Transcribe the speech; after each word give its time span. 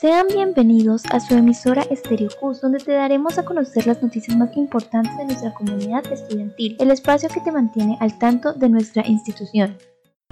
Sean 0.00 0.28
bienvenidos 0.28 1.02
a 1.10 1.20
su 1.20 1.34
emisora 1.34 1.82
Estéreo 1.82 2.30
Cus, 2.40 2.62
donde 2.62 2.78
te 2.78 2.92
daremos 2.92 3.36
a 3.36 3.44
conocer 3.44 3.86
las 3.86 4.02
noticias 4.02 4.34
más 4.34 4.56
importantes 4.56 5.14
de 5.18 5.26
nuestra 5.26 5.52
comunidad 5.52 6.10
estudiantil, 6.10 6.74
el 6.80 6.90
espacio 6.90 7.28
que 7.28 7.42
te 7.42 7.52
mantiene 7.52 7.98
al 8.00 8.18
tanto 8.18 8.54
de 8.54 8.70
nuestra 8.70 9.06
institución. 9.06 9.76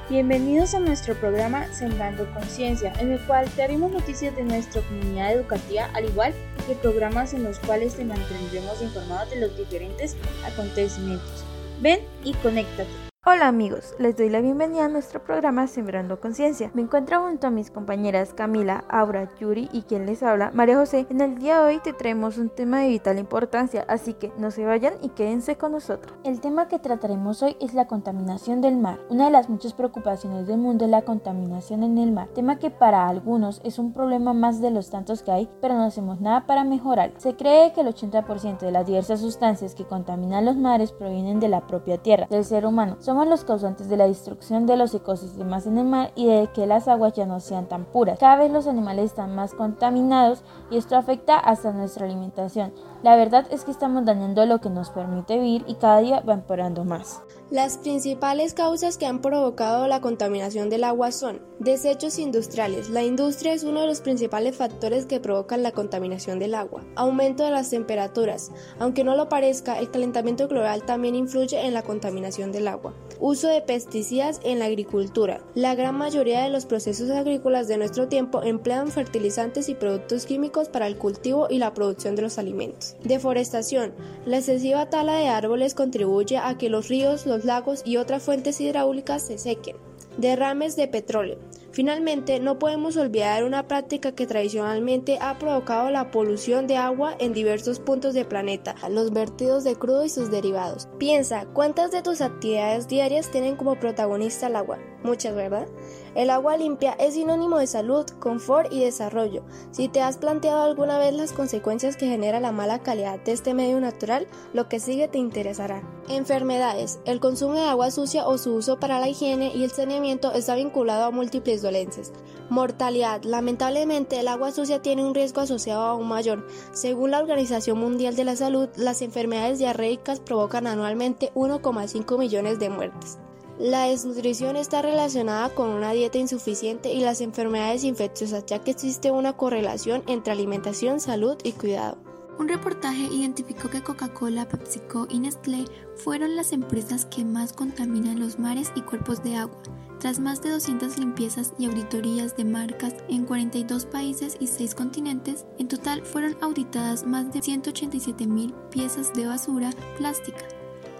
Bienvenidos 0.08 0.74
a 0.74 0.80
nuestro 0.80 1.14
programa 1.16 1.66
Sembrando 1.74 2.26
Conciencia, 2.32 2.94
en 2.98 3.12
el 3.12 3.20
cual 3.26 3.46
te 3.50 3.62
haremos 3.62 3.92
noticias 3.92 4.34
de 4.36 4.44
nuestra 4.44 4.80
comunidad 4.80 5.34
educativa, 5.34 5.90
al 5.92 6.06
igual 6.06 6.32
que 6.66 6.74
programas 6.74 7.34
en 7.34 7.42
los 7.42 7.58
cuales 7.58 7.94
te 7.94 8.06
mantendremos 8.06 8.80
informados 8.80 9.28
de 9.28 9.40
los 9.40 9.54
diferentes 9.54 10.16
acontecimientos. 10.46 11.44
Ven 11.82 12.00
y 12.24 12.32
conéctate. 12.32 13.07
Hola 13.30 13.48
amigos, 13.48 13.94
les 13.98 14.16
doy 14.16 14.30
la 14.30 14.40
bienvenida 14.40 14.86
a 14.86 14.88
nuestro 14.88 15.22
programa 15.22 15.66
Sembrando 15.66 16.18
Conciencia. 16.18 16.70
Me 16.72 16.80
encuentro 16.80 17.20
junto 17.20 17.46
a 17.46 17.50
mis 17.50 17.70
compañeras 17.70 18.32
Camila, 18.32 18.84
Aura, 18.88 19.28
Yuri 19.38 19.68
y 19.70 19.82
quien 19.82 20.06
les 20.06 20.22
habla, 20.22 20.50
María 20.54 20.76
José. 20.78 21.06
En 21.10 21.20
el 21.20 21.36
día 21.36 21.60
de 21.60 21.66
hoy 21.66 21.78
te 21.78 21.92
traemos 21.92 22.38
un 22.38 22.48
tema 22.48 22.80
de 22.80 22.88
vital 22.88 23.18
importancia, 23.18 23.84
así 23.86 24.14
que 24.14 24.32
no 24.38 24.50
se 24.50 24.64
vayan 24.64 24.94
y 25.02 25.10
quédense 25.10 25.58
con 25.58 25.72
nosotros. 25.72 26.16
El 26.24 26.40
tema 26.40 26.68
que 26.68 26.78
trataremos 26.78 27.42
hoy 27.42 27.54
es 27.60 27.74
la 27.74 27.86
contaminación 27.86 28.62
del 28.62 28.78
mar. 28.78 28.98
Una 29.10 29.26
de 29.26 29.30
las 29.30 29.50
muchas 29.50 29.74
preocupaciones 29.74 30.46
del 30.46 30.56
mundo 30.56 30.86
es 30.86 30.90
la 30.90 31.02
contaminación 31.02 31.82
en 31.82 31.98
el 31.98 32.12
mar, 32.12 32.28
tema 32.28 32.58
que 32.58 32.70
para 32.70 33.08
algunos 33.08 33.60
es 33.62 33.78
un 33.78 33.92
problema 33.92 34.32
más 34.32 34.62
de 34.62 34.70
los 34.70 34.88
tantos 34.88 35.22
que 35.22 35.32
hay, 35.32 35.50
pero 35.60 35.74
no 35.74 35.84
hacemos 35.84 36.22
nada 36.22 36.46
para 36.46 36.64
mejorar. 36.64 37.12
Se 37.18 37.36
cree 37.36 37.74
que 37.74 37.82
el 37.82 37.88
80% 37.88 38.60
de 38.60 38.72
las 38.72 38.86
diversas 38.86 39.20
sustancias 39.20 39.74
que 39.74 39.84
contaminan 39.84 40.46
los 40.46 40.56
mares 40.56 40.92
provienen 40.92 41.40
de 41.40 41.48
la 41.48 41.66
propia 41.66 41.98
tierra, 41.98 42.26
del 42.30 42.46
ser 42.46 42.64
humano 42.64 42.96
somos 43.17 43.17
los 43.26 43.44
causantes 43.44 43.88
de 43.88 43.96
la 43.96 44.06
destrucción 44.06 44.66
de 44.66 44.76
los 44.76 44.94
ecosistemas 44.94 45.66
en 45.66 45.78
el 45.78 45.86
mar 45.86 46.12
y 46.14 46.26
de 46.26 46.48
que 46.54 46.66
las 46.66 46.88
aguas 46.88 47.14
ya 47.14 47.26
no 47.26 47.40
sean 47.40 47.66
tan 47.66 47.84
puras. 47.84 48.18
Cada 48.18 48.36
vez 48.36 48.50
los 48.50 48.66
animales 48.66 49.06
están 49.06 49.34
más 49.34 49.54
contaminados 49.54 50.42
y 50.70 50.76
esto 50.76 50.96
afecta 50.96 51.38
hasta 51.38 51.72
nuestra 51.72 52.06
alimentación. 52.06 52.72
La 53.02 53.16
verdad 53.16 53.46
es 53.50 53.64
que 53.64 53.70
estamos 53.70 54.04
dañando 54.04 54.44
lo 54.44 54.60
que 54.60 54.70
nos 54.70 54.90
permite 54.90 55.38
vivir 55.38 55.64
y 55.66 55.76
cada 55.76 56.00
día 56.00 56.20
va 56.20 56.34
empeorando 56.34 56.84
más. 56.84 57.22
Las 57.50 57.78
principales 57.78 58.52
causas 58.52 58.98
que 58.98 59.06
han 59.06 59.22
provocado 59.22 59.88
la 59.88 60.02
contaminación 60.02 60.68
del 60.68 60.84
agua 60.84 61.12
son 61.12 61.40
desechos 61.60 62.18
industriales. 62.18 62.90
La 62.90 63.04
industria 63.04 63.54
es 63.54 63.64
uno 63.64 63.80
de 63.80 63.86
los 63.86 64.02
principales 64.02 64.56
factores 64.56 65.06
que 65.06 65.18
provocan 65.18 65.62
la 65.62 65.72
contaminación 65.72 66.38
del 66.38 66.54
agua. 66.54 66.84
Aumento 66.94 67.44
de 67.44 67.50
las 67.50 67.70
temperaturas. 67.70 68.50
Aunque 68.78 69.02
no 69.02 69.16
lo 69.16 69.30
parezca, 69.30 69.78
el 69.78 69.90
calentamiento 69.90 70.46
global 70.46 70.82
también 70.82 71.14
influye 71.14 71.64
en 71.64 71.72
la 71.72 71.82
contaminación 71.82 72.52
del 72.52 72.68
agua. 72.68 72.92
Uso 73.20 73.48
de 73.48 73.60
pesticidas 73.60 74.40
en 74.44 74.58
la 74.58 74.66
agricultura. 74.66 75.40
La 75.54 75.74
gran 75.74 75.96
mayoría 75.96 76.42
de 76.42 76.50
los 76.50 76.66
procesos 76.66 77.10
agrícolas 77.10 77.68
de 77.68 77.76
nuestro 77.76 78.08
tiempo 78.08 78.42
emplean 78.42 78.90
fertilizantes 78.90 79.68
y 79.68 79.74
productos 79.74 80.26
químicos 80.26 80.68
para 80.68 80.86
el 80.86 80.96
cultivo 80.96 81.48
y 81.50 81.58
la 81.58 81.74
producción 81.74 82.14
de 82.14 82.22
los 82.22 82.38
alimentos. 82.38 82.96
Deforestación. 83.04 83.92
La 84.24 84.38
excesiva 84.38 84.90
tala 84.90 85.16
de 85.16 85.28
árboles 85.28 85.74
contribuye 85.74 86.38
a 86.38 86.56
que 86.58 86.70
los 86.70 86.88
ríos, 86.88 87.26
los 87.26 87.44
lagos 87.44 87.82
y 87.84 87.96
otras 87.96 88.22
fuentes 88.22 88.60
hidráulicas 88.60 89.22
se 89.22 89.38
sequen. 89.38 89.76
Derrames 90.16 90.76
de 90.76 90.88
petróleo. 90.88 91.38
Finalmente, 91.70 92.40
no 92.40 92.58
podemos 92.58 92.96
olvidar 92.96 93.44
una 93.44 93.68
práctica 93.68 94.12
que 94.12 94.26
tradicionalmente 94.26 95.18
ha 95.20 95.38
provocado 95.38 95.90
la 95.90 96.10
polución 96.10 96.66
de 96.66 96.76
agua 96.76 97.14
en 97.18 97.32
diversos 97.32 97.78
puntos 97.78 98.14
del 98.14 98.26
planeta, 98.26 98.74
los 98.90 99.12
vertidos 99.12 99.64
de 99.64 99.76
crudo 99.76 100.04
y 100.04 100.08
sus 100.08 100.30
derivados. 100.30 100.88
Piensa, 100.98 101.46
¿cuántas 101.52 101.90
de 101.90 102.02
tus 102.02 102.20
actividades 102.20 102.88
diarias 102.88 103.30
tienen 103.30 103.56
como 103.56 103.78
protagonista 103.78 104.46
el 104.46 104.56
agua? 104.56 104.78
Muchas, 105.04 105.34
¿verdad? 105.34 105.68
El 106.16 106.30
agua 106.30 106.56
limpia 106.56 106.92
es 106.92 107.14
sinónimo 107.14 107.58
de 107.58 107.68
salud, 107.68 108.04
confort 108.18 108.72
y 108.72 108.80
desarrollo. 108.80 109.44
Si 109.70 109.88
te 109.88 110.00
has 110.00 110.16
planteado 110.18 110.62
alguna 110.62 110.98
vez 110.98 111.14
las 111.14 111.32
consecuencias 111.32 111.96
que 111.96 112.08
genera 112.08 112.40
la 112.40 112.50
mala 112.50 112.80
calidad 112.80 113.20
de 113.20 113.30
este 113.30 113.54
medio 113.54 113.78
natural, 113.78 114.26
lo 114.52 114.68
que 114.68 114.80
sigue 114.80 115.06
te 115.06 115.18
interesará. 115.18 115.82
Enfermedades. 116.08 116.98
El 117.04 117.20
consumo 117.20 117.54
de 117.54 117.62
agua 117.62 117.92
sucia 117.92 118.26
o 118.26 118.38
su 118.38 118.54
uso 118.54 118.80
para 118.80 118.98
la 118.98 119.08
higiene 119.08 119.52
y 119.54 119.62
el 119.62 119.70
saneamiento 119.70 120.32
está 120.32 120.56
vinculado 120.56 121.04
a 121.04 121.10
múltiples 121.12 121.62
dolencias. 121.62 122.12
Mortalidad. 122.50 123.22
Lamentablemente, 123.22 124.18
el 124.18 124.26
agua 124.26 124.50
sucia 124.50 124.82
tiene 124.82 125.04
un 125.04 125.14
riesgo 125.14 125.42
asociado 125.42 125.82
aún 125.82 126.08
mayor. 126.08 126.44
Según 126.72 127.12
la 127.12 127.20
Organización 127.20 127.78
Mundial 127.78 128.16
de 128.16 128.24
la 128.24 128.34
Salud, 128.34 128.68
las 128.74 129.02
enfermedades 129.02 129.60
diarreicas 129.60 130.18
provocan 130.18 130.66
anualmente 130.66 131.30
1,5 131.34 132.18
millones 132.18 132.58
de 132.58 132.70
muertes. 132.70 133.18
La 133.58 133.86
desnutrición 133.86 134.54
está 134.54 134.82
relacionada 134.82 135.52
con 135.52 135.70
una 135.70 135.90
dieta 135.90 136.16
insuficiente 136.16 136.92
y 136.92 137.00
las 137.00 137.20
enfermedades 137.20 137.82
infecciosas, 137.82 138.46
ya 138.46 138.60
que 138.60 138.70
existe 138.70 139.10
una 139.10 139.32
correlación 139.32 140.04
entre 140.06 140.32
alimentación, 140.32 141.00
salud 141.00 141.36
y 141.42 141.50
cuidado. 141.50 141.98
Un 142.38 142.48
reportaje 142.48 143.08
identificó 143.12 143.68
que 143.68 143.82
Coca-Cola, 143.82 144.48
PepsiCo 144.48 145.08
y 145.10 145.18
Nestlé 145.18 145.64
fueron 145.96 146.36
las 146.36 146.52
empresas 146.52 147.04
que 147.06 147.24
más 147.24 147.52
contaminan 147.52 148.20
los 148.20 148.38
mares 148.38 148.70
y 148.76 148.82
cuerpos 148.82 149.24
de 149.24 149.34
agua. 149.34 149.60
Tras 149.98 150.20
más 150.20 150.40
de 150.40 150.50
200 150.50 150.96
limpiezas 150.96 151.52
y 151.58 151.66
auditorías 151.66 152.36
de 152.36 152.44
marcas 152.44 152.94
en 153.08 153.24
42 153.24 153.86
países 153.86 154.36
y 154.38 154.46
6 154.46 154.76
continentes, 154.76 155.46
en 155.58 155.66
total 155.66 156.02
fueron 156.02 156.36
auditadas 156.40 157.04
más 157.04 157.32
de 157.32 157.42
187 157.42 158.24
mil 158.28 158.54
piezas 158.70 159.12
de 159.14 159.26
basura 159.26 159.72
plástica 159.96 160.44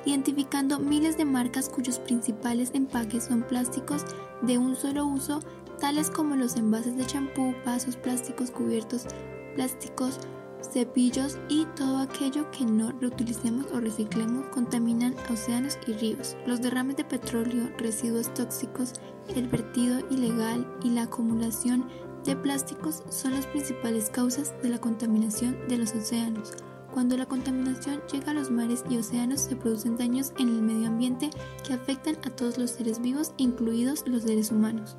identificando 0.04 0.78
miles 0.78 1.16
de 1.16 1.25
marcas 1.25 1.69
cuyos 1.69 1.98
principales 1.98 2.70
empaques 2.75 3.25
son 3.25 3.42
plásticos 3.42 4.04
de 4.42 4.59
un 4.59 4.76
solo 4.76 5.06
uso, 5.06 5.41
tales 5.81 6.10
como 6.10 6.36
los 6.36 6.56
envases 6.56 6.97
de 6.97 7.06
champú, 7.06 7.54
vasos 7.64 7.97
plásticos 7.97 8.50
cubiertos, 8.50 9.06
plásticos, 9.54 10.19
cepillos 10.62 11.38
y 11.48 11.64
todo 11.76 11.98
aquello 11.98 12.50
que 12.50 12.64
no 12.64 12.92
reutilicemos 13.00 13.66
o 13.72 13.81
reciclemos 13.81 14.47
contaminan 14.47 15.14
océanos 15.31 15.78
y 15.86 15.92
ríos. 15.92 16.36
Los 16.47 16.60
derrames 16.60 16.97
de 16.97 17.04
petróleo, 17.04 17.70
residuos 17.78 18.32
tóxicos, 18.34 18.94
el 19.34 19.48
vertido 19.48 20.00
ilegal 20.10 20.66
y 20.82 20.91
la 20.91 21.03
acumulación 21.03 21.88
de 22.25 22.36
plásticos 22.36 23.04
son 23.09 23.34
las 23.34 23.47
principales 23.47 24.10
causas 24.10 24.54
de 24.62 24.69
la 24.69 24.80
contaminación 24.80 25.56
de 25.69 25.78
los 25.78 25.94
océanos. 25.94 26.53
Cuando 26.98 27.16
la 27.16 27.26
contaminación 27.26 28.03
llega 28.12 28.32
a 28.32 28.34
los 28.34 28.50
mares 28.50 28.82
y 28.91 28.98
océanos 28.98 29.42
se 29.42 29.54
producen 29.54 29.97
daños 29.97 30.32
en 30.36 30.48
el 30.48 30.60
medio 30.60 30.88
ambiente 30.88 31.31
que 31.64 31.72
afectan 31.72 32.16
a 32.25 32.31
todos 32.31 32.59
los 32.59 32.72
seres 32.72 33.00
vivos, 33.00 33.34
incluidos 33.36 34.03
los 34.09 34.25
seres 34.25 34.50
humanos. 34.50 34.97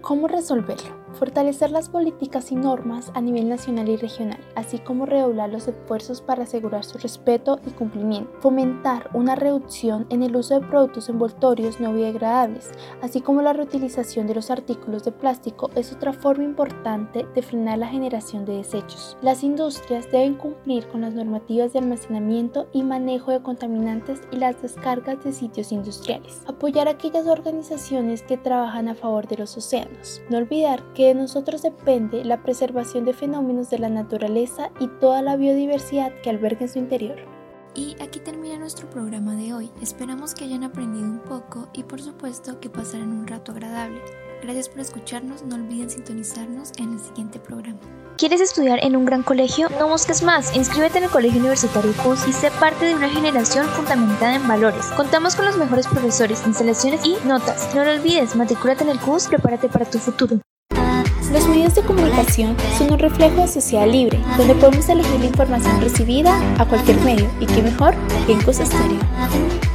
¿Cómo 0.00 0.26
resolverlo? 0.26 1.05
Fortalecer 1.18 1.70
las 1.70 1.88
políticas 1.88 2.52
y 2.52 2.56
normas 2.56 3.10
a 3.14 3.22
nivel 3.22 3.48
nacional 3.48 3.88
y 3.88 3.96
regional, 3.96 4.38
así 4.54 4.78
como 4.78 5.06
redoblar 5.06 5.48
los 5.48 5.66
esfuerzos 5.66 6.20
para 6.20 6.42
asegurar 6.42 6.84
su 6.84 6.98
respeto 6.98 7.58
y 7.66 7.70
cumplimiento. 7.70 8.30
Fomentar 8.40 9.08
una 9.14 9.34
reducción 9.34 10.06
en 10.10 10.22
el 10.22 10.36
uso 10.36 10.60
de 10.60 10.66
productos 10.66 11.08
envoltorios 11.08 11.80
no 11.80 11.94
biodegradables, 11.94 12.70
así 13.00 13.22
como 13.22 13.40
la 13.40 13.54
reutilización 13.54 14.26
de 14.26 14.34
los 14.34 14.50
artículos 14.50 15.04
de 15.04 15.12
plástico 15.12 15.70
es 15.74 15.90
otra 15.90 16.12
forma 16.12 16.44
importante 16.44 17.26
de 17.34 17.42
frenar 17.42 17.78
la 17.78 17.88
generación 17.88 18.44
de 18.44 18.58
desechos. 18.58 19.16
Las 19.22 19.42
industrias 19.42 20.10
deben 20.12 20.34
cumplir 20.34 20.86
con 20.88 21.00
las 21.00 21.14
normativas 21.14 21.72
de 21.72 21.78
almacenamiento 21.78 22.68
y 22.72 22.82
manejo 22.82 23.30
de 23.30 23.40
contaminantes 23.42 24.20
y 24.32 24.36
las 24.36 24.60
descargas 24.60 25.24
de 25.24 25.32
sitios 25.32 25.72
industriales. 25.72 26.42
Apoyar 26.46 26.88
a 26.88 26.92
aquellas 26.92 27.26
organizaciones 27.26 28.22
que 28.22 28.36
trabajan 28.36 28.88
a 28.88 28.94
favor 28.94 29.26
de 29.26 29.38
los 29.38 29.56
océanos. 29.56 30.20
No 30.28 30.36
olvidar 30.36 30.82
que 30.92 31.05
de 31.06 31.14
nosotros 31.14 31.62
depende 31.62 32.24
la 32.24 32.42
preservación 32.42 33.04
de 33.04 33.12
fenómenos 33.12 33.70
de 33.70 33.78
la 33.78 33.88
naturaleza 33.88 34.70
y 34.80 34.88
toda 34.88 35.22
la 35.22 35.36
biodiversidad 35.36 36.12
que 36.22 36.30
alberga 36.30 36.62
en 36.62 36.68
su 36.68 36.78
interior. 36.78 37.16
Y 37.74 37.94
aquí 38.00 38.20
termina 38.20 38.58
nuestro 38.58 38.88
programa 38.88 39.34
de 39.34 39.52
hoy. 39.52 39.70
Esperamos 39.82 40.34
que 40.34 40.44
hayan 40.44 40.64
aprendido 40.64 41.04
un 41.04 41.20
poco 41.20 41.68
y 41.74 41.82
por 41.82 42.00
supuesto 42.00 42.58
que 42.58 42.70
pasaran 42.70 43.12
un 43.12 43.26
rato 43.26 43.52
agradable. 43.52 44.00
Gracias 44.42 44.68
por 44.68 44.80
escucharnos, 44.80 45.42
no 45.42 45.56
olviden 45.56 45.90
sintonizarnos 45.90 46.72
en 46.78 46.94
el 46.94 47.00
siguiente 47.00 47.38
programa. 47.38 47.80
¿Quieres 48.16 48.40
estudiar 48.40 48.78
en 48.82 48.96
un 48.96 49.04
gran 49.04 49.22
colegio? 49.22 49.68
No 49.78 49.88
busques 49.88 50.22
más. 50.22 50.56
Inscríbete 50.56 50.98
en 50.98 51.04
el 51.04 51.10
Colegio 51.10 51.38
Universitario 51.38 51.92
CUS 52.02 52.26
y 52.26 52.32
sé 52.32 52.50
parte 52.50 52.86
de 52.86 52.94
una 52.94 53.10
generación 53.10 53.66
fundamentada 53.66 54.36
en 54.36 54.48
valores. 54.48 54.86
Contamos 54.96 55.36
con 55.36 55.44
los 55.44 55.58
mejores 55.58 55.86
profesores, 55.86 56.46
instalaciones 56.46 57.04
y 57.04 57.16
notas. 57.26 57.74
No 57.74 57.84
lo 57.84 57.92
olvides, 57.92 58.34
matricúlate 58.34 58.84
en 58.84 58.90
el 58.90 59.00
CUS, 59.00 59.28
prepárate 59.28 59.68
para 59.68 59.84
tu 59.84 59.98
futuro. 59.98 60.40
Los 61.36 61.48
medios 61.48 61.74
de 61.74 61.82
comunicación 61.82 62.56
son 62.78 62.94
un 62.94 62.98
reflejo 62.98 63.42
de 63.42 63.48
sociedad 63.48 63.86
libre, 63.86 64.18
donde 64.38 64.54
podemos 64.54 64.88
elegir 64.88 65.20
la 65.20 65.26
información 65.26 65.82
recibida 65.82 66.40
a 66.58 66.64
cualquier 66.64 66.98
medio, 67.02 67.28
y 67.38 67.44
qué 67.44 67.60
mejor 67.60 67.94
que 68.26 68.32
en 68.32 68.40
Cosa 68.40 68.62
Estéreo. 68.62 69.65